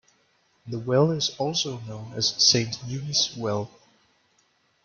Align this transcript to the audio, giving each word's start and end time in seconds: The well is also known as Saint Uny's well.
The 0.65 0.79
well 0.79 1.11
is 1.11 1.29
also 1.37 1.77
known 1.81 2.13
as 2.13 2.29
Saint 2.43 2.73
Uny's 2.89 3.37
well. 3.37 3.69